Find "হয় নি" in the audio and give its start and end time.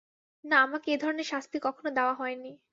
2.15-2.51